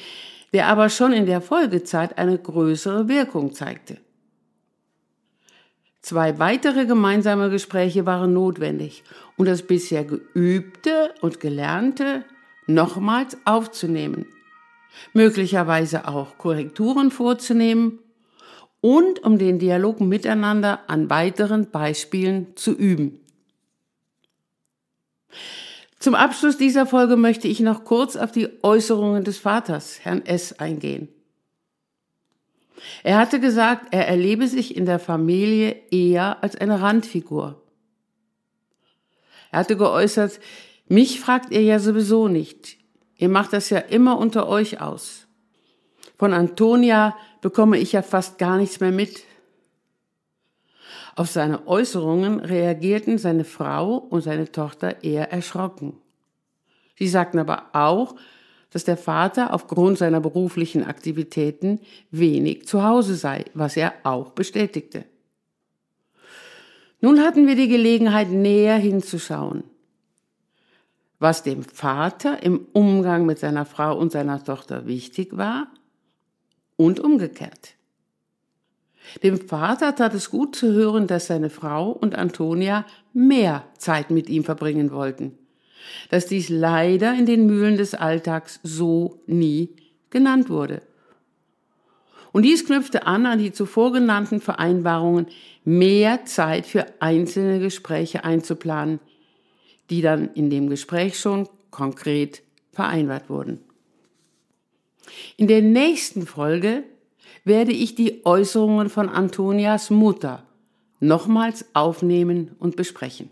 der 0.53 0.67
aber 0.67 0.87
schon 0.87 1.11
in 1.11 1.25
der 1.25 1.41
Folgezeit 1.41 2.17
eine 2.17 2.37
größere 2.37 3.09
Wirkung 3.09 3.53
zeigte. 3.53 3.97
Zwei 5.99 6.39
weitere 6.39 6.85
gemeinsame 6.85 7.49
Gespräche 7.49 8.05
waren 8.05 8.31
notwendig, 8.31 9.03
um 9.35 9.43
das 9.43 9.63
bisher 9.63 10.05
Geübte 10.05 11.13
und 11.19 11.41
Gelernte 11.41 12.23
nochmals 12.67 13.37
aufzunehmen 13.43 14.27
möglicherweise 15.13 16.07
auch 16.07 16.37
Korrekturen 16.37 17.11
vorzunehmen 17.11 17.99
und 18.81 19.23
um 19.23 19.37
den 19.37 19.59
Dialog 19.59 19.99
miteinander 19.99 20.81
an 20.87 21.09
weiteren 21.09 21.71
Beispielen 21.71 22.55
zu 22.55 22.71
üben. 22.71 23.19
Zum 25.99 26.13
Abschluss 26.13 26.57
dieser 26.57 26.85
Folge 26.85 27.17
möchte 27.17 27.47
ich 27.47 27.59
noch 27.59 27.83
kurz 27.83 28.15
auf 28.15 28.31
die 28.31 28.47
Äußerungen 28.61 29.23
des 29.23 29.39
Vaters, 29.39 29.99
Herrn 30.03 30.25
S., 30.25 30.53
eingehen. 30.53 31.09
Er 33.03 33.17
hatte 33.17 33.39
gesagt, 33.39 33.87
er 33.91 34.07
erlebe 34.07 34.47
sich 34.47 34.77
in 34.77 34.85
der 34.85 34.99
Familie 34.99 35.75
eher 35.89 36.43
als 36.43 36.55
eine 36.55 36.81
Randfigur. 36.81 37.61
Er 39.51 39.59
hatte 39.59 39.75
geäußert, 39.75 40.39
mich 40.87 41.19
fragt 41.19 41.51
ihr 41.51 41.63
ja 41.63 41.79
sowieso 41.79 42.27
nicht. 42.27 42.77
Ihr 43.17 43.29
macht 43.29 43.53
das 43.53 43.69
ja 43.69 43.79
immer 43.79 44.17
unter 44.17 44.47
euch 44.47 44.79
aus. 44.79 45.27
Von 46.17 46.33
Antonia 46.33 47.15
bekomme 47.41 47.77
ich 47.77 47.91
ja 47.91 48.01
fast 48.01 48.37
gar 48.37 48.57
nichts 48.57 48.79
mehr 48.79 48.91
mit. 48.91 49.23
Auf 51.15 51.29
seine 51.29 51.67
Äußerungen 51.67 52.39
reagierten 52.39 53.17
seine 53.17 53.43
Frau 53.43 53.97
und 53.97 54.21
seine 54.21 54.51
Tochter 54.51 55.03
eher 55.03 55.31
erschrocken. 55.31 55.97
Sie 56.95 57.07
sagten 57.07 57.39
aber 57.39 57.65
auch, 57.73 58.15
dass 58.69 58.83
der 58.83 58.97
Vater 58.97 59.53
aufgrund 59.53 59.97
seiner 59.97 60.19
beruflichen 60.19 60.83
Aktivitäten 60.83 61.79
wenig 62.11 62.67
zu 62.67 62.83
Hause 62.83 63.15
sei, 63.15 63.45
was 63.53 63.77
er 63.77 63.93
auch 64.03 64.31
bestätigte. 64.31 65.05
Nun 66.99 67.21
hatten 67.21 67.47
wir 67.47 67.55
die 67.55 67.67
Gelegenheit, 67.67 68.29
näher 68.29 68.77
hinzuschauen 68.77 69.63
was 71.19 71.43
dem 71.43 71.63
Vater 71.63 72.43
im 72.43 72.67
Umgang 72.73 73.25
mit 73.25 73.39
seiner 73.39 73.65
Frau 73.65 73.97
und 73.97 74.11
seiner 74.11 74.43
Tochter 74.43 74.85
wichtig 74.85 75.35
war 75.35 75.67
und 76.75 76.99
umgekehrt. 76.99 77.75
Dem 79.23 79.39
Vater 79.39 79.95
tat 79.95 80.13
es 80.13 80.29
gut 80.29 80.55
zu 80.55 80.73
hören, 80.73 81.07
dass 81.07 81.27
seine 81.27 81.49
Frau 81.49 81.91
und 81.91 82.15
Antonia 82.15 82.85
mehr 83.13 83.63
Zeit 83.77 84.11
mit 84.11 84.29
ihm 84.29 84.43
verbringen 84.43 84.91
wollten, 84.91 85.37
dass 86.09 86.27
dies 86.27 86.49
leider 86.49 87.13
in 87.13 87.25
den 87.25 87.45
Mühlen 87.45 87.77
des 87.77 87.93
Alltags 87.93 88.59
so 88.63 89.21
nie 89.25 89.75
genannt 90.09 90.49
wurde. 90.49 90.81
Und 92.33 92.43
dies 92.43 92.65
knüpfte 92.65 93.07
an 93.07 93.25
an 93.25 93.39
die 93.39 93.53
zuvor 93.53 93.93
genannten 93.93 94.41
Vereinbarungen, 94.41 95.27
mehr 95.63 96.25
Zeit 96.25 96.67
für 96.67 96.85
einzelne 96.99 97.59
Gespräche 97.59 98.25
einzuplanen, 98.25 98.99
die 99.89 100.01
dann 100.01 100.33
in 100.33 100.49
dem 100.49 100.69
Gespräch 100.69 101.19
schon 101.19 101.47
konkret 101.71 102.41
vereinbart 102.71 103.29
wurden. 103.29 103.59
In 105.37 105.47
der 105.47 105.61
nächsten 105.61 106.25
Folge 106.25 106.83
werde 107.43 107.71
ich 107.71 107.95
die 107.95 108.25
Äußerungen 108.25 108.89
von 108.89 109.09
Antonias 109.09 109.89
Mutter 109.89 110.43
nochmals 110.99 111.65
aufnehmen 111.73 112.55
und 112.59 112.75
besprechen. 112.75 113.29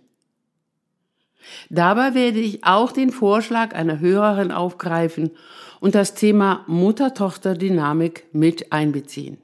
Dabei 1.70 2.14
werde 2.14 2.40
ich 2.40 2.64
auch 2.64 2.92
den 2.92 3.12
Vorschlag 3.12 3.76
einer 3.76 4.00
Hörerin 4.00 4.52
aufgreifen 4.52 5.32
und 5.80 5.96
das 5.96 6.16
Thema 6.16 6.64
Mutter-Tochter-Dynamik 6.68 8.26
mit 8.32 8.72
einbeziehen. 8.72 9.38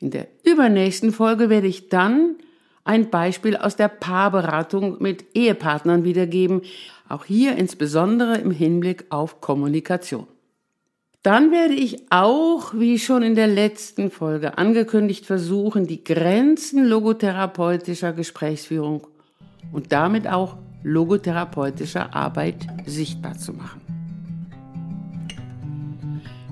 In 0.00 0.10
der 0.10 0.28
übernächsten 0.44 1.12
Folge 1.12 1.50
werde 1.50 1.66
ich 1.66 1.88
dann 1.88 2.36
ein 2.84 3.10
Beispiel 3.10 3.56
aus 3.56 3.76
der 3.76 3.88
Paarberatung 3.88 5.00
mit 5.00 5.36
Ehepartnern 5.36 6.04
wiedergeben, 6.04 6.62
auch 7.08 7.24
hier 7.24 7.56
insbesondere 7.56 8.38
im 8.38 8.50
Hinblick 8.50 9.06
auf 9.10 9.40
Kommunikation. 9.40 10.26
Dann 11.22 11.50
werde 11.50 11.74
ich 11.74 12.10
auch, 12.10 12.72
wie 12.72 12.98
schon 12.98 13.22
in 13.22 13.34
der 13.34 13.46
letzten 13.46 14.10
Folge 14.10 14.56
angekündigt, 14.56 15.26
versuchen, 15.26 15.86
die 15.86 16.02
Grenzen 16.02 16.86
logotherapeutischer 16.86 18.14
Gesprächsführung 18.14 19.06
und 19.70 19.92
damit 19.92 20.26
auch 20.26 20.56
logotherapeutischer 20.82 22.14
Arbeit 22.14 22.66
sichtbar 22.86 23.36
zu 23.36 23.52
machen. 23.52 23.82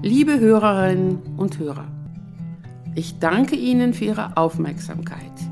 Liebe 0.03 0.39
Hörerinnen 0.39 1.37
und 1.39 1.59
Hörer, 1.59 1.87
Ich 2.95 3.19
danke 3.21 3.57
Ihnen 3.57 3.95
für 3.95 4.07
Ihre 4.07 4.37
Aufmerksamkeit 4.37 5.48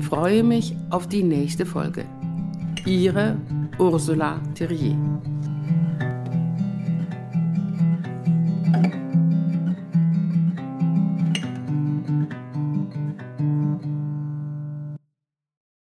freue 0.00 0.42
mich 0.42 0.76
auf 0.90 1.06
die 1.08 1.22
nächste 1.22 1.66
Folge. 1.66 2.04
Ihre 2.86 3.36
Ursula 3.78 4.40
Thierrier. 4.54 4.96